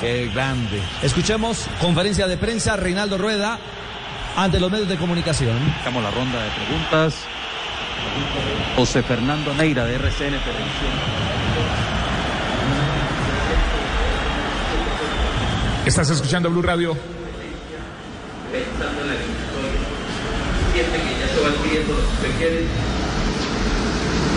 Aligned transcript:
Qué 0.00 0.30
grande. 0.32 0.80
Escuchemos 1.02 1.66
conferencia 1.80 2.26
de 2.26 2.36
prensa 2.36 2.76
Reinaldo 2.76 3.16
Rueda 3.16 3.58
ante 4.36 4.60
los 4.60 4.70
medios 4.70 4.88
de 4.88 4.96
comunicación. 4.96 5.56
Estamos 5.78 6.02
la 6.02 6.10
ronda 6.10 6.42
de 6.42 6.50
preguntas. 6.50 7.14
José 8.76 9.02
Fernando 9.02 9.54
Neira 9.54 9.84
de 9.84 9.94
RCN 9.94 10.16
Televisión. 10.18 10.92
Estás 15.86 16.10
escuchando 16.10 16.50
Blue 16.50 16.62
Radio. 16.62 16.96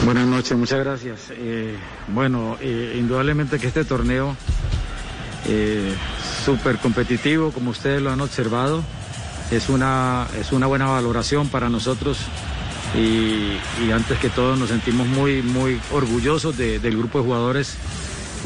Buenas 0.05 0.27
noches, 0.27 0.57
muchas 0.57 0.79
gracias. 0.79 1.19
Eh, 1.31 1.75
bueno, 2.07 2.57
eh, 2.61 2.95
indudablemente 2.97 3.59
que 3.59 3.67
este 3.67 3.83
torneo 3.83 4.35
eh, 5.47 5.93
súper 6.45 6.77
competitivo, 6.77 7.51
como 7.51 7.71
ustedes 7.71 8.01
lo 8.01 8.11
han 8.11 8.21
observado, 8.21 8.83
es 9.51 9.69
una, 9.69 10.27
es 10.39 10.51
una 10.51 10.67
buena 10.67 10.85
valoración 10.87 11.49
para 11.49 11.69
nosotros 11.69 12.17
y, 12.95 13.57
y 13.85 13.91
antes 13.91 14.17
que 14.19 14.29
todo 14.29 14.55
nos 14.55 14.69
sentimos 14.69 15.07
muy, 15.07 15.41
muy 15.41 15.79
orgullosos 15.91 16.57
de- 16.57 16.79
del 16.79 16.97
grupo 16.97 17.19
de 17.19 17.25
jugadores, 17.25 17.75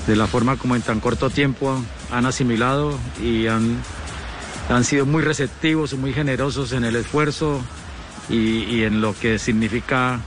de 0.08 0.16
la 0.16 0.28
forma 0.28 0.58
como 0.58 0.76
en 0.76 0.82
tan 0.82 1.00
corto 1.00 1.30
tiempo 1.30 1.82
han 2.12 2.26
asimilado 2.26 2.98
y 3.22 3.48
han, 3.48 3.78
han 4.70 4.84
sido 4.84 5.06
muy 5.06 5.24
receptivos, 5.24 5.94
muy 5.94 6.14
generosos 6.14 6.72
en 6.74 6.84
el 6.84 6.96
esfuerzo 6.96 7.62
y, 8.30 8.64
y 8.66 8.84
en 8.84 9.02
lo 9.02 9.14
que 9.18 9.40
significa 9.40 10.20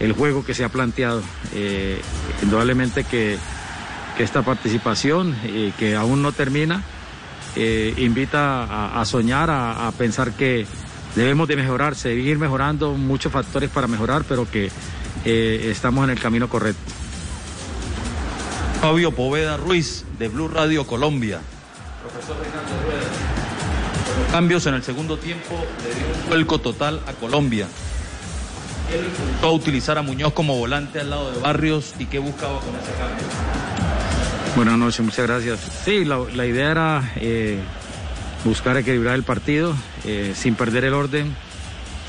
el 0.00 0.12
juego 0.12 0.44
que 0.44 0.54
se 0.54 0.64
ha 0.64 0.68
planteado. 0.68 1.22
Eh, 1.54 2.00
indudablemente 2.42 3.04
que, 3.04 3.38
esta 4.22 4.42
participación, 4.42 5.36
eh, 5.44 5.72
que 5.78 5.96
aún 5.96 6.22
no 6.22 6.32
termina, 6.32 6.82
eh, 7.56 7.94
invita 7.98 8.64
a, 8.64 9.00
a 9.00 9.04
soñar, 9.04 9.50
a, 9.50 9.88
a 9.88 9.92
pensar 9.92 10.32
que 10.32 10.66
debemos 11.14 11.48
de 11.48 11.56
mejorar, 11.56 11.94
seguir 11.94 12.38
mejorando, 12.38 12.92
muchos 12.92 13.32
factores 13.32 13.70
para 13.70 13.86
mejorar, 13.86 14.24
pero 14.28 14.50
que 14.50 14.70
eh, 15.24 15.68
estamos 15.70 16.04
en 16.04 16.10
el 16.10 16.20
camino 16.20 16.48
correcto. 16.48 16.80
Fabio 18.80 19.12
Poveda 19.12 19.56
Ruiz 19.56 20.04
de 20.18 20.28
Blue 20.28 20.48
Radio 20.48 20.86
Colombia. 20.86 21.40
Cambios 24.30 24.66
en 24.66 24.74
el 24.74 24.82
segundo 24.82 25.18
tiempo 25.18 25.64
le 25.84 25.94
dio 25.94 26.22
un 26.22 26.28
vuelco 26.28 26.58
total 26.58 27.00
a 27.06 27.12
Colombia. 27.12 27.68
Él 28.92 29.04
intentó 29.06 29.48
a 29.48 29.52
utilizar 29.52 29.98
a 29.98 30.02
Muñoz 30.02 30.32
como 30.32 30.56
volante 30.56 31.00
al 31.00 31.10
lado 31.10 31.30
de 31.30 31.38
Barrios 31.40 31.94
y 31.98 32.06
qué 32.06 32.18
buscaba 32.18 32.58
con 32.60 32.70
ese 32.70 32.92
cambio. 32.98 33.91
Buenas 34.54 34.76
noches, 34.76 35.00
muchas 35.00 35.26
gracias. 35.26 35.60
Sí, 35.84 36.04
la, 36.04 36.46
idea 36.46 36.70
era 36.70 37.12
eh, 37.16 37.58
buscar 38.44 38.76
equilibrar 38.76 39.14
el 39.14 39.22
partido 39.22 39.74
eh, 40.04 40.34
sin 40.36 40.56
perder 40.56 40.84
el 40.84 40.92
orden, 40.92 41.34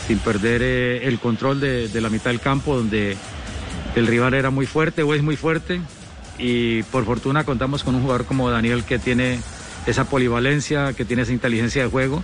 sin 0.08 0.20
perder 0.20 0.62
eh, 0.62 1.08
el 1.08 1.20
control 1.20 1.62
de, 1.62 1.88
de 1.88 2.02
la 2.02 2.10
mitad 2.10 2.32
del 2.32 2.42
campo 2.42 2.76
donde 2.76 3.16
el 3.96 4.08
rival 4.08 4.34
era 4.34 4.50
muy 4.50 4.66
fuerte 4.66 5.04
o 5.04 5.14
es 5.14 5.24
muy 5.24 5.38
fuerte 5.38 5.80
y 6.38 6.84
por 6.84 7.06
fortuna 7.06 7.46
contamos 7.46 7.84
con 7.84 7.96
un 7.96 8.02
jugador 8.02 8.26
como 8.26 8.50
Daniel 8.50 8.84
que 8.84 9.00
tiene 9.00 9.40
esa 9.86 10.04
polivalencia, 10.04 10.92
que 10.92 11.06
tiene 11.06 11.24
esa 11.24 11.32
inteligencia 11.32 11.84
de 11.84 11.90
juego 11.90 12.24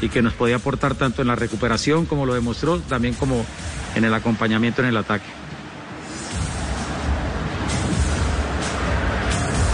y 0.00 0.08
que 0.08 0.22
nos 0.22 0.32
podía 0.32 0.56
aportar 0.56 0.94
tanto 0.94 1.20
en 1.20 1.28
la 1.28 1.36
recuperación 1.36 2.06
como 2.06 2.24
lo 2.24 2.32
demostró, 2.32 2.78
también 2.78 3.12
como 3.12 3.44
en 3.94 4.04
el 4.04 4.14
acompañamiento 4.14 4.80
en 4.80 4.88
el 4.88 4.96
ataque. 4.96 5.39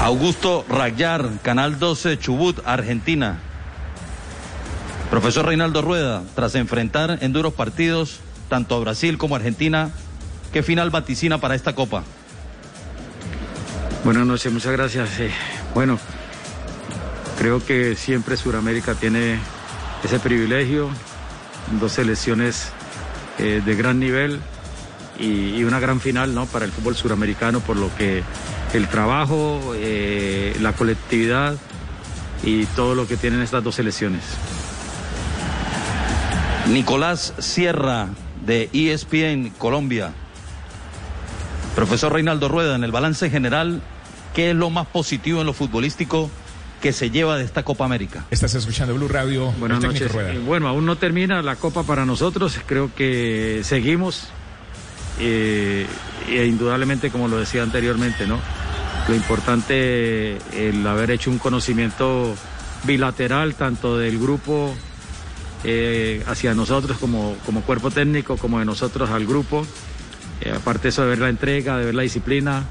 Augusto 0.06 0.64
Rayar, 0.68 1.28
Canal 1.42 1.80
12, 1.80 2.20
Chubut, 2.20 2.60
Argentina. 2.64 3.40
Profesor 5.10 5.44
Reinaldo 5.46 5.82
Rueda, 5.82 6.22
tras 6.36 6.54
enfrentar 6.54 7.18
en 7.22 7.32
duros 7.32 7.54
partidos 7.54 8.20
tanto 8.48 8.76
a 8.76 8.78
Brasil 8.78 9.18
como 9.18 9.34
a 9.34 9.38
Argentina, 9.38 9.90
¿qué 10.52 10.62
final 10.62 10.90
vaticina 10.90 11.38
para 11.38 11.56
esta 11.56 11.74
Copa? 11.74 12.04
Buenas 14.04 14.24
noches, 14.28 14.52
muchas 14.52 14.70
gracias. 14.70 15.18
Eh, 15.18 15.32
bueno, 15.74 15.98
creo 17.36 17.66
que 17.66 17.96
siempre 17.96 18.36
Sudamérica 18.36 18.94
tiene 18.94 19.40
ese 20.04 20.20
privilegio, 20.20 20.88
dos 21.80 21.90
selecciones 21.90 22.70
eh, 23.40 23.60
de 23.66 23.74
gran 23.74 23.98
nivel 23.98 24.38
y, 25.18 25.56
y 25.56 25.64
una 25.64 25.80
gran 25.80 26.00
final 26.00 26.34
¿no? 26.34 26.46
para 26.46 26.64
el 26.64 26.72
fútbol 26.72 26.96
suramericano, 26.96 27.60
por 27.60 27.76
lo 27.76 27.94
que 27.96 28.22
el 28.74 28.88
trabajo, 28.88 29.72
eh, 29.76 30.56
la 30.60 30.72
colectividad 30.72 31.56
y 32.44 32.66
todo 32.66 32.94
lo 32.94 33.06
que 33.06 33.16
tienen 33.16 33.40
estas 33.40 33.64
dos 33.64 33.76
selecciones. 33.76 34.22
Nicolás 36.68 37.32
Sierra, 37.38 38.08
de 38.44 38.68
ESPN 38.72 39.50
Colombia. 39.58 40.12
Profesor 41.74 42.12
Reinaldo 42.12 42.48
Rueda, 42.48 42.74
en 42.74 42.84
el 42.84 42.92
balance 42.92 43.28
general, 43.30 43.82
¿qué 44.34 44.50
es 44.50 44.56
lo 44.56 44.70
más 44.70 44.86
positivo 44.86 45.40
en 45.40 45.46
lo 45.46 45.52
futbolístico 45.52 46.30
que 46.80 46.92
se 46.92 47.10
lleva 47.10 47.36
de 47.36 47.44
esta 47.44 47.62
Copa 47.64 47.84
América? 47.84 48.24
Estás 48.30 48.54
escuchando 48.54 48.94
Blue 48.94 49.08
Radio. 49.08 49.52
Buenas 49.58 49.80
noches. 49.82 50.10
Rueda. 50.12 50.32
Eh, 50.32 50.38
Bueno, 50.38 50.68
aún 50.68 50.86
no 50.86 50.96
termina 50.96 51.42
la 51.42 51.56
Copa 51.56 51.82
para 51.82 52.04
nosotros. 52.06 52.58
Creo 52.66 52.90
que 52.94 53.60
seguimos. 53.62 54.28
Eh, 55.20 55.86
e 56.28 56.46
indudablemente, 56.46 57.10
como 57.10 57.28
lo 57.28 57.38
decía 57.38 57.62
anteriormente, 57.62 58.26
¿no? 58.26 58.38
Lo 59.08 59.14
importante, 59.14 60.38
el 60.52 60.86
haber 60.86 61.12
hecho 61.12 61.30
un 61.30 61.38
conocimiento 61.38 62.34
bilateral, 62.84 63.54
tanto 63.54 63.98
del 63.98 64.18
grupo 64.18 64.74
eh, 65.64 66.22
hacia 66.26 66.54
nosotros 66.54 66.98
como, 66.98 67.36
como 67.44 67.62
cuerpo 67.62 67.90
técnico, 67.90 68.36
como 68.36 68.58
de 68.58 68.64
nosotros 68.64 69.10
al 69.10 69.26
grupo. 69.26 69.66
Eh, 70.40 70.52
aparte 70.54 70.88
eso, 70.88 71.02
de 71.02 71.08
ver 71.08 71.18
la 71.18 71.28
entrega, 71.28 71.78
de 71.78 71.86
ver 71.86 71.94
la 71.94 72.02
disciplina, 72.02 72.64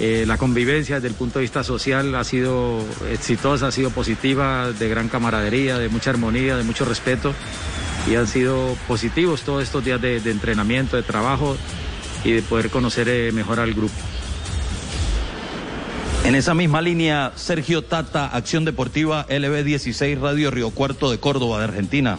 eh, 0.00 0.24
la 0.26 0.36
convivencia 0.36 0.96
desde 0.96 1.08
el 1.08 1.14
punto 1.14 1.38
de 1.38 1.44
vista 1.44 1.64
social 1.64 2.14
ha 2.14 2.24
sido 2.24 2.84
exitosa, 3.10 3.68
ha 3.68 3.72
sido 3.72 3.90
positiva, 3.90 4.72
de 4.72 4.88
gran 4.88 5.08
camaradería, 5.08 5.78
de 5.78 5.88
mucha 5.88 6.10
armonía, 6.10 6.56
de 6.56 6.64
mucho 6.64 6.84
respeto 6.84 7.32
y 8.08 8.14
han 8.14 8.26
sido 8.26 8.76
positivos 8.86 9.42
todos 9.42 9.62
estos 9.62 9.84
días 9.84 10.00
de, 10.00 10.16
entrenamiento, 10.16 10.96
de 10.96 11.02
trabajo 11.02 11.56
y 12.24 12.32
de 12.32 12.42
poder 12.42 12.70
conocer 12.70 13.08
eh, 13.08 13.32
mejor 13.32 13.60
al 13.60 13.74
grupo. 13.74 13.94
En 16.24 16.34
esa 16.34 16.54
misma 16.54 16.82
línea, 16.82 17.32
Sergio 17.36 17.82
Tata, 17.82 18.26
Acción 18.26 18.64
Deportiva 18.64 19.26
LB16 19.28 20.18
Radio 20.20 20.50
Río 20.50 20.70
Cuarto 20.70 21.10
de 21.10 21.20
Córdoba, 21.20 21.58
de 21.58 21.64
Argentina. 21.64 22.18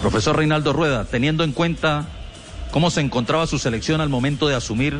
Profesor 0.00 0.36
Reinaldo 0.36 0.72
Rueda, 0.72 1.04
teniendo 1.04 1.44
en 1.44 1.52
cuenta 1.52 2.08
cómo 2.72 2.90
se 2.90 3.00
encontraba 3.00 3.46
su 3.46 3.58
selección 3.58 4.00
al 4.00 4.08
momento 4.08 4.48
de 4.48 4.56
asumir, 4.56 4.98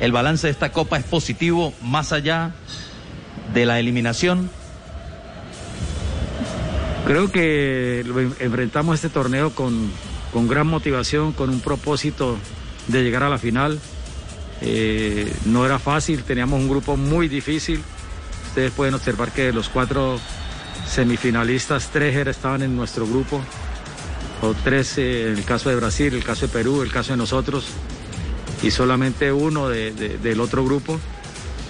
el 0.00 0.12
balance 0.12 0.46
de 0.46 0.52
esta 0.52 0.72
Copa 0.72 0.96
es 0.96 1.04
positivo 1.04 1.72
más 1.82 2.12
allá 2.12 2.54
de 3.52 3.66
la 3.66 3.80
eliminación. 3.80 4.50
Creo 7.06 7.30
que 7.30 8.00
enfrentamos 8.40 8.96
este 8.96 9.08
torneo 9.08 9.50
con, 9.50 9.90
con 10.32 10.48
gran 10.48 10.66
motivación, 10.66 11.32
con 11.32 11.50
un 11.50 11.60
propósito 11.60 12.36
de 12.88 13.04
llegar 13.04 13.22
a 13.22 13.28
la 13.28 13.38
final. 13.38 13.78
Eh, 14.60 15.32
no 15.44 15.64
era 15.64 15.78
fácil, 15.78 16.24
teníamos 16.24 16.58
un 16.60 16.68
grupo 16.68 16.96
muy 16.96 17.28
difícil. 17.28 17.80
Ustedes 18.48 18.72
pueden 18.72 18.94
observar 18.94 19.30
que 19.30 19.52
los 19.52 19.68
cuatro 19.68 20.18
semifinalistas, 20.88 21.90
tres 21.92 22.26
estaban 22.26 22.62
en 22.62 22.74
nuestro 22.76 23.06
grupo, 23.06 23.40
o 24.42 24.54
tres 24.64 24.98
eh, 24.98 25.28
en 25.28 25.36
el 25.38 25.44
caso 25.44 25.68
de 25.68 25.76
Brasil, 25.76 26.12
el 26.12 26.24
caso 26.24 26.46
de 26.48 26.52
Perú, 26.52 26.82
el 26.82 26.90
caso 26.90 27.12
de 27.12 27.18
nosotros, 27.18 27.66
y 28.62 28.70
solamente 28.72 29.32
uno 29.32 29.68
de- 29.68 29.92
de- 29.92 30.18
del 30.18 30.40
otro 30.40 30.64
grupo. 30.64 30.98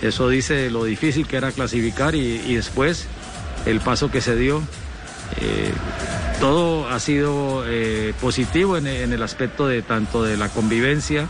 Eso 0.00 0.28
dice 0.30 0.70
lo 0.70 0.84
difícil 0.84 1.26
que 1.26 1.36
era 1.36 1.52
clasificar 1.52 2.14
y 2.14 2.54
después 2.54 3.06
el 3.66 3.80
paso 3.80 4.10
que 4.10 4.20
se 4.22 4.36
dio. 4.36 4.62
Eh, 5.40 5.72
todo 6.40 6.88
ha 6.88 6.98
sido 7.00 7.64
eh, 7.66 8.14
positivo 8.20 8.76
en, 8.76 8.86
el 8.86 9.22
aspecto 9.22 9.66
de 9.66 9.82
tanto 9.82 10.22
de 10.22 10.36
la 10.36 10.48
convivencia 10.48 11.28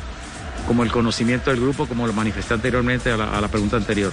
como 0.66 0.82
el 0.82 0.90
conocimiento 0.90 1.50
del 1.50 1.60
grupo, 1.60 1.86
como 1.86 2.06
lo 2.06 2.12
manifesté 2.12 2.54
anteriormente 2.54 3.10
a 3.10 3.16
la, 3.16 3.36
a 3.36 3.40
la 3.40 3.48
pregunta 3.48 3.76
anterior. 3.76 4.12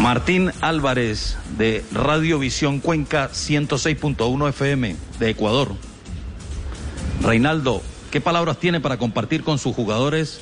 Martín 0.00 0.52
Álvarez, 0.60 1.38
de 1.56 1.84
Radio 1.92 2.38
Visión 2.38 2.80
Cuenca 2.80 3.30
106.1 3.30 4.48
FM, 4.50 4.96
de 5.18 5.30
Ecuador. 5.30 5.72
Reinaldo, 7.22 7.82
¿qué 8.10 8.20
palabras 8.20 8.58
tiene 8.58 8.80
para 8.80 8.98
compartir 8.98 9.42
con 9.42 9.58
sus 9.58 9.74
jugadores 9.74 10.40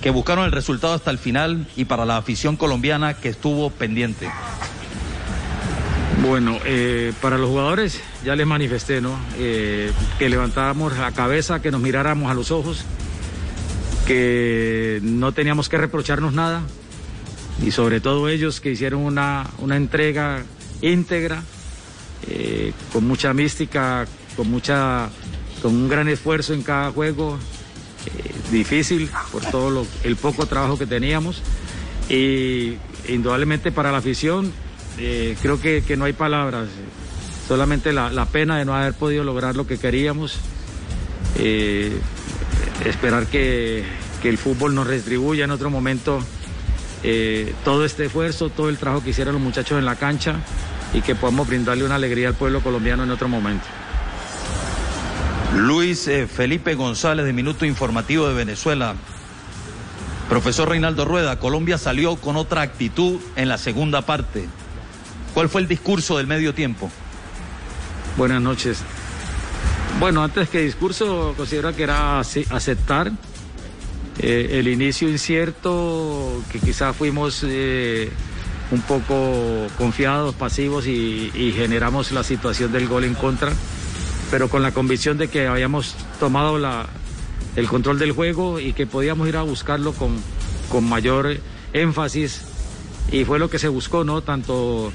que 0.00 0.10
buscaron 0.10 0.46
el 0.46 0.52
resultado 0.52 0.94
hasta 0.94 1.10
el 1.10 1.18
final 1.18 1.66
y 1.76 1.84
para 1.84 2.06
la 2.06 2.16
afición 2.16 2.56
colombiana 2.56 3.14
que 3.14 3.28
estuvo 3.28 3.68
pendiente? 3.68 4.30
Bueno, 6.22 6.58
eh, 6.64 7.12
para 7.20 7.38
los 7.38 7.48
jugadores 7.48 8.00
ya 8.24 8.36
les 8.36 8.46
manifesté, 8.46 9.00
¿no? 9.00 9.18
Eh, 9.38 9.90
que 10.18 10.28
levantáramos 10.28 10.96
la 10.96 11.12
cabeza, 11.12 11.60
que 11.60 11.70
nos 11.70 11.80
miráramos 11.80 12.30
a 12.30 12.34
los 12.34 12.50
ojos, 12.50 12.84
que 14.06 15.00
no 15.02 15.32
teníamos 15.32 15.68
que 15.68 15.76
reprocharnos 15.76 16.32
nada, 16.32 16.62
y 17.64 17.70
sobre 17.70 18.00
todo 18.00 18.28
ellos 18.28 18.60
que 18.60 18.70
hicieron 18.70 19.00
una, 19.00 19.46
una 19.58 19.76
entrega 19.76 20.44
íntegra, 20.80 21.42
eh, 22.28 22.72
con 22.92 23.06
mucha 23.06 23.34
mística, 23.34 24.06
con, 24.36 24.50
mucha, 24.50 25.10
con 25.62 25.74
un 25.74 25.88
gran 25.88 26.08
esfuerzo 26.08 26.54
en 26.54 26.62
cada 26.62 26.90
juego, 26.90 27.38
difícil 28.50 29.10
por 29.32 29.42
todo 29.46 29.70
lo, 29.70 29.86
el 30.04 30.16
poco 30.16 30.46
trabajo 30.46 30.78
que 30.78 30.86
teníamos. 30.86 31.42
Y 32.08 32.74
indudablemente 33.08 33.72
para 33.72 33.90
la 33.90 33.98
afición, 33.98 34.52
eh, 34.98 35.36
creo 35.40 35.60
que, 35.60 35.82
que, 35.82 35.96
no 35.96 36.04
hay 36.04 36.12
palabras, 36.12 36.68
solamente 37.46 37.92
la, 37.92 38.10
la, 38.10 38.26
pena 38.26 38.58
de 38.58 38.64
no 38.64 38.74
haber 38.74 38.94
podido 38.94 39.24
lograr 39.24 39.56
lo 39.56 39.66
que 39.66 39.78
queríamos. 39.78 40.38
esperar 42.84 43.26
que, 43.26 43.84
que 44.22 44.28
el 44.28 44.38
fútbol 44.38 44.74
nos 44.74 44.86
retribuya 44.86 45.44
en 45.44 45.50
otro 45.50 45.70
momento 45.70 46.20
eh, 47.06 47.54
todo 47.66 47.84
este 47.84 48.06
esfuerzo, 48.06 48.48
todo 48.48 48.70
el 48.70 48.78
trabajo 48.78 49.04
que 49.04 49.10
hicieron 49.10 49.34
los 49.34 49.42
muchachos 49.42 49.78
en 49.78 49.84
la 49.84 49.96
cancha 49.96 50.36
y 50.94 51.02
que 51.02 51.14
podamos 51.14 51.46
brindarle 51.46 51.84
una 51.84 51.96
alegría 51.96 52.28
al 52.28 52.34
pueblo 52.34 52.62
colombiano 52.62 53.04
en 53.04 53.10
otro 53.10 53.28
momento. 53.28 53.66
Luis 55.54 56.08
eh, 56.08 56.26
Felipe 56.26 56.74
González 56.74 57.26
de 57.26 57.34
Minuto 57.34 57.66
Informativo 57.66 58.26
de 58.26 58.32
Venezuela. 58.32 58.94
Profesor 60.30 60.70
Reinaldo 60.70 61.04
Rueda, 61.04 61.38
Colombia 61.38 61.76
salió 61.76 62.16
con 62.16 62.36
otra 62.36 62.62
actitud 62.62 63.20
en 63.36 63.50
la 63.50 63.58
segunda 63.58 64.00
parte. 64.00 64.48
¿Cuál 65.34 65.48
fue 65.48 65.60
el 65.60 65.68
discurso 65.68 66.16
del 66.16 66.28
medio 66.28 66.54
tiempo? 66.54 66.88
Buenas 68.16 68.40
noches. 68.40 68.78
Bueno, 69.98 70.22
antes 70.22 70.48
que 70.48 70.60
discurso, 70.60 71.34
considero 71.36 71.74
que 71.74 71.82
era 71.82 72.20
aceptar 72.20 73.10
eh, 74.20 74.48
el 74.52 74.68
inicio 74.68 75.08
incierto, 75.08 76.40
que 76.52 76.60
quizás 76.60 76.94
fuimos 76.94 77.44
eh, 77.44 78.10
un 78.70 78.80
poco 78.82 79.66
confiados, 79.76 80.36
pasivos 80.36 80.86
y, 80.86 81.32
y, 81.34 81.52
generamos 81.52 82.12
la 82.12 82.22
situación 82.22 82.70
del 82.70 82.86
gol 82.86 83.02
en 83.02 83.14
contra, 83.14 83.52
pero 84.30 84.48
con 84.48 84.62
la 84.62 84.70
convicción 84.70 85.18
de 85.18 85.26
que 85.26 85.48
habíamos 85.48 85.96
tomado 86.20 86.58
la, 86.58 86.86
el 87.56 87.66
control 87.66 87.98
del 87.98 88.12
juego 88.12 88.60
y 88.60 88.72
que 88.72 88.86
podíamos 88.86 89.28
ir 89.28 89.36
a 89.36 89.42
buscarlo 89.42 89.92
con, 89.94 90.16
con 90.70 90.88
mayor 90.88 91.38
énfasis 91.72 92.42
y 93.10 93.24
fue 93.24 93.40
lo 93.40 93.50
que 93.50 93.58
se 93.58 93.68
buscó, 93.68 94.04
¿no? 94.04 94.22
Tanto 94.22 94.92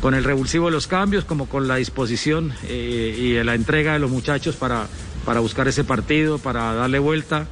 con 0.00 0.14
el 0.14 0.24
revulsivo 0.24 0.66
de 0.66 0.72
los 0.72 0.86
cambios 0.86 1.24
como 1.24 1.48
con 1.48 1.68
la 1.68 1.76
disposición 1.76 2.52
eh, 2.64 3.16
y 3.18 3.42
la 3.44 3.54
entrega 3.54 3.94
de 3.94 3.98
los 3.98 4.10
muchachos 4.10 4.56
para, 4.56 4.86
para 5.24 5.40
buscar 5.40 5.68
ese 5.68 5.84
partido, 5.84 6.38
para 6.38 6.74
darle 6.74 6.98
vuelta 6.98 7.46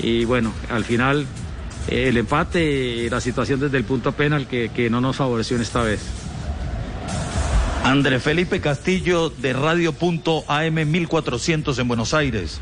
y 0.00 0.24
bueno, 0.24 0.52
al 0.70 0.84
final 0.84 1.26
eh, 1.88 2.08
el 2.08 2.16
empate 2.16 3.08
la 3.10 3.20
situación 3.20 3.60
desde 3.60 3.76
el 3.76 3.84
punto 3.84 4.12
penal 4.12 4.46
que, 4.46 4.70
que 4.74 4.90
no 4.90 5.00
nos 5.00 5.16
favoreció 5.16 5.56
en 5.56 5.62
esta 5.62 5.82
vez. 5.82 6.00
André 7.84 8.18
Felipe 8.18 8.60
Castillo 8.60 9.28
de 9.28 9.52
Radio 9.52 9.92
Punto 9.92 10.44
AM 10.48 10.90
1400 10.90 11.78
en 11.78 11.88
Buenos 11.88 12.14
Aires. 12.14 12.60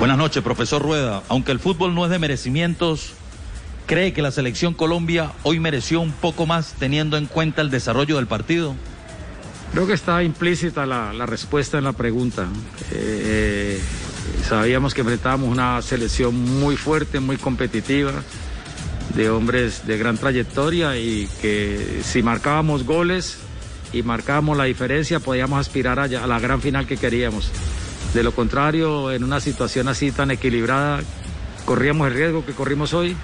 Buenas 0.00 0.18
noches, 0.18 0.42
profesor 0.42 0.82
Rueda. 0.82 1.22
Aunque 1.28 1.52
el 1.52 1.60
fútbol 1.60 1.94
no 1.94 2.04
es 2.04 2.10
de 2.10 2.18
merecimientos, 2.18 3.12
¿cree 3.90 4.12
que 4.12 4.22
la 4.22 4.30
selección 4.30 4.72
Colombia 4.72 5.32
hoy 5.42 5.58
mereció 5.58 6.00
un 6.00 6.12
poco 6.12 6.46
más 6.46 6.74
teniendo 6.78 7.16
en 7.16 7.26
cuenta 7.26 7.60
el 7.60 7.70
desarrollo 7.70 8.14
del 8.14 8.28
partido? 8.28 8.76
Creo 9.72 9.84
que 9.88 9.94
está 9.94 10.22
implícita 10.22 10.86
la, 10.86 11.26
respuesta 11.26 11.76
en 11.76 11.82
la 11.82 11.92
pregunta. 11.92 12.46
Eh, 12.92 13.80
Sabíamos 14.48 14.94
que 14.94 15.00
enfrentábamos 15.00 15.48
una 15.48 15.82
selección 15.82 16.60
muy 16.60 16.76
fuerte, 16.76 17.18
muy 17.18 17.36
competitiva, 17.36 18.12
de 19.16 19.28
hombres 19.28 19.84
de 19.88 19.98
gran 19.98 20.16
trayectoria 20.16 20.96
y 20.96 21.28
que 21.42 22.00
si 22.04 22.22
marcábamos 22.22 22.84
goles 22.84 23.38
y 23.92 24.04
marcábamos 24.04 24.56
la 24.56 24.64
diferencia 24.64 25.18
podíamos 25.18 25.58
aspirar 25.58 25.98
a, 25.98 26.06
la 26.06 26.38
gran 26.38 26.60
final 26.60 26.86
que 26.86 26.96
queríamos. 26.96 27.50
De 28.14 28.22
lo 28.22 28.32
contrario, 28.32 29.10
en 29.10 29.24
una 29.24 29.40
situación 29.40 29.88
así 29.88 30.12
tan 30.12 30.30
equilibrada, 30.30 31.00
corríamos 31.64 32.06
el 32.06 32.14
riesgo 32.14 32.46
que 32.46 32.52
corrimos 32.52 32.94
hoy. 32.94 33.16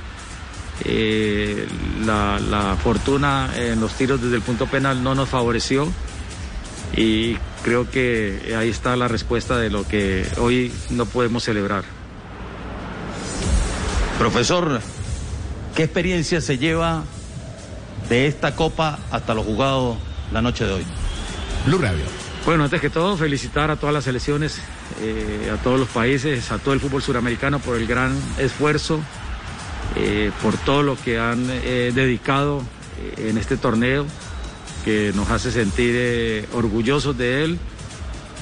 Eh, 0.85 1.67
la, 2.05 2.39
la 2.39 2.77
fortuna 2.77 3.51
en 3.57 3.81
los 3.81 3.95
tiros 3.95 4.21
desde 4.21 4.37
el 4.37 4.43
punto 4.43 4.67
penal 4.67 5.03
no 5.03 5.15
nos 5.15 5.29
favoreció 5.29 5.89
y 6.95 7.37
creo 7.63 7.91
que 7.91 8.55
ahí 8.59 8.69
está 8.69 8.97
la 8.97 9.09
respuesta 9.09 9.59
de 9.59 9.71
lo 9.71 9.87
que 9.87 10.27
hoy 10.39 10.73
no 10.91 11.07
podemos 11.07 11.43
celebrar. 11.43 11.85
Profesor, 14.19 14.81
¿qué 15.75 15.83
experiencia 15.83 16.41
se 16.41 16.59
lleva 16.59 17.05
de 18.09 18.27
esta 18.27 18.55
copa 18.55 18.99
hasta 19.11 19.35
los 19.35 19.45
jugados 19.45 19.99
la 20.33 20.41
noche 20.41 20.65
de 20.65 20.73
hoy? 20.73 20.85
Blue 21.67 21.79
Radio. 21.79 22.05
Bueno, 22.47 22.65
antes 22.65 22.81
que 22.81 22.91
todo, 22.91 23.17
felicitar 23.17 23.71
a 23.71 23.77
todas 23.77 23.93
las 23.93 24.05
selecciones, 24.05 24.61
eh, 25.03 25.51
a 25.53 25.61
todos 25.63 25.81
los 25.81 25.89
países, 25.89 26.53
a 26.53 26.59
todo 26.59 26.73
el 26.75 26.81
fútbol 26.81 27.03
suramericano 27.03 27.59
por 27.59 27.77
el 27.77 27.87
gran 27.87 28.17
esfuerzo, 28.39 29.01
eh, 29.95 30.31
por 30.43 30.57
todo 30.59 30.83
lo 30.83 30.97
que 30.97 31.19
han 31.19 31.47
eh, 31.49 31.93
dedicado 31.95 32.63
eh, 33.01 33.29
en 33.31 33.39
este 33.39 33.57
torneo 33.57 34.07
que 34.85 35.13
nos 35.15 35.31
hace 35.31 35.51
sentir 35.51 36.47
orgullosos 36.53 37.17
de 37.17 37.45
él 37.45 37.59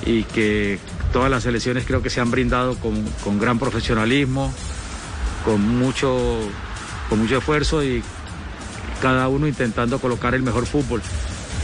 y 0.05 0.25
que 0.25 0.79
todas 1.13 1.31
las 1.31 1.45
selecciones 1.45 1.85
creo 1.87 2.03
que 2.03 2.11
se 2.11 2.21
han 2.21 2.31
brindado 2.31 2.77
con, 2.77 3.03
con 3.23 3.39
gran 3.39 3.59
profesionalismo, 3.59 4.53
con 5.45 5.61
mucho, 5.79 6.41
con 7.09 7.21
mucho 7.21 7.39
esfuerzo 7.39 7.83
y 7.85 8.03
cada 9.01 9.29
uno 9.29 9.47
intentando 9.47 9.99
colocar 9.99 10.35
el 10.35 10.43
mejor 10.43 10.67
fútbol. 10.67 11.03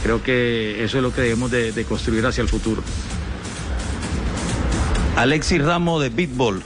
Creo 0.03 0.23
que 0.23 0.83
eso 0.83 0.97
es 0.97 1.03
lo 1.03 1.13
que 1.13 1.21
debemos 1.21 1.51
de, 1.51 1.71
de 1.71 1.85
construir 1.85 2.25
hacia 2.25 2.41
el 2.41 2.47
futuro. 2.47 2.81
Alexis 5.15 5.61
Ramos 5.61 6.01
de 6.01 6.09
Bitball, 6.09 6.63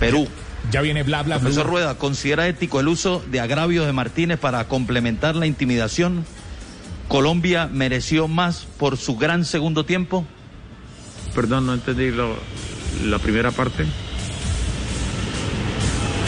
Perú. 0.00 0.26
Ya 0.70 0.80
viene 0.80 1.02
bla 1.02 1.22
bla. 1.22 1.38
Profesor 1.38 1.66
Rueda, 1.66 1.96
¿considera 1.96 2.48
ético 2.48 2.80
el 2.80 2.88
uso 2.88 3.22
de 3.30 3.40
agravios 3.40 3.86
de 3.86 3.92
Martínez 3.92 4.38
para 4.38 4.66
complementar 4.68 5.36
la 5.36 5.46
intimidación? 5.46 6.24
¿Colombia 7.08 7.68
mereció 7.72 8.26
más 8.26 8.66
por 8.78 8.96
su 8.96 9.16
gran 9.16 9.44
segundo 9.44 9.84
tiempo? 9.84 10.26
Perdón, 11.34 11.66
no 11.66 11.74
entendí 11.74 12.10
lo, 12.10 12.36
la 13.04 13.18
primera 13.18 13.52
parte. 13.52 13.86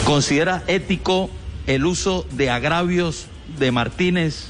¿Considera 0.05 0.63
ético 0.67 1.29
el 1.67 1.85
uso 1.85 2.25
de 2.31 2.49
agravios 2.49 3.27
de 3.59 3.71
Martínez 3.71 4.45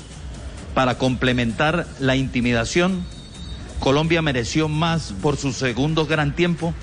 para 0.75 0.97
complementar 0.97 1.87
la 1.99 2.15
intimidación? 2.15 3.03
¿Colombia 3.79 4.21
mereció 4.21 4.67
más 4.67 5.13
por 5.21 5.37
su 5.37 5.51
segundo 5.51 6.05
gran 6.05 6.35
tiempo? 6.35 6.73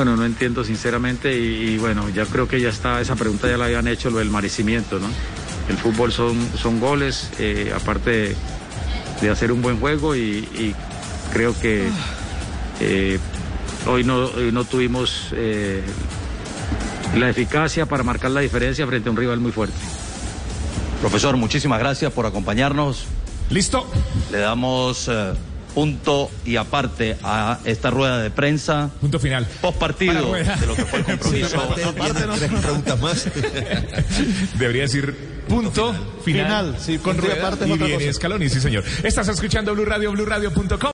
Bueno, 0.00 0.16
no 0.16 0.24
entiendo 0.24 0.64
sinceramente 0.64 1.38
y, 1.38 1.72
y, 1.72 1.76
bueno, 1.76 2.08
ya 2.08 2.24
creo 2.24 2.48
que 2.48 2.58
ya 2.58 2.70
está, 2.70 3.02
esa 3.02 3.16
pregunta 3.16 3.50
ya 3.50 3.58
la 3.58 3.66
habían 3.66 3.86
hecho, 3.86 4.08
lo 4.08 4.20
del 4.20 4.30
merecimiento, 4.30 4.98
¿no? 4.98 5.08
El 5.68 5.76
fútbol 5.76 6.10
son, 6.10 6.38
son 6.56 6.80
goles, 6.80 7.30
eh, 7.38 7.70
aparte 7.76 8.10
de, 8.10 8.36
de, 9.20 9.28
hacer 9.28 9.52
un 9.52 9.60
buen 9.60 9.78
juego 9.78 10.16
y, 10.16 10.48
y 10.54 10.74
creo 11.34 11.54
que 11.60 11.86
eh, 12.80 13.18
hoy, 13.86 14.02
no, 14.02 14.20
hoy 14.20 14.50
no 14.52 14.64
tuvimos 14.64 15.28
eh, 15.32 15.82
la 17.14 17.28
eficacia 17.28 17.84
para 17.84 18.02
marcar 18.02 18.30
la 18.30 18.40
diferencia 18.40 18.86
frente 18.86 19.10
a 19.10 19.12
un 19.12 19.18
rival 19.18 19.38
muy 19.38 19.52
fuerte. 19.52 19.76
Profesor, 21.02 21.36
muchísimas 21.36 21.78
gracias 21.78 22.10
por 22.10 22.24
acompañarnos. 22.24 23.04
Listo. 23.50 23.86
Le 24.32 24.38
damos 24.38 25.08
eh, 25.08 25.34
punto 25.74 26.30
y 26.44 26.56
aparte 26.56 27.16
a 27.22 27.58
esta 27.64 27.90
rueda 27.90 28.18
de 28.18 28.30
prensa. 28.30 28.90
Punto 29.00 29.18
final. 29.18 29.46
Post 29.60 29.78
partido 29.78 30.32
de 30.32 30.66
lo 30.66 30.74
que 30.74 30.84
fue 30.84 30.98
el 31.00 31.04
compromiso. 31.06 31.48
Sí, 31.48 31.56
aparte, 31.56 31.84
aparte 31.84 32.26
no. 32.26 32.34
Tres 32.34 32.52
preguntas 32.52 33.00
más. 33.00 33.28
Debería 34.58 34.82
decir 34.82 35.40
punto 35.48 35.92
final. 36.24 36.74
final 36.74 36.76
sí, 36.78 36.98
con 36.98 37.18
rueda 37.18 37.34
aparte 37.34 37.66
y 37.66 37.72
es 37.72 37.74
otra 38.16 38.28
cosa. 38.28 38.48
Sí 38.48 38.60
señor. 38.60 38.84
Estás 39.02 39.28
escuchando 39.28 39.74
Blue 39.74 39.84
Radio, 39.84 40.12
BlueRadio.com. 40.12 40.80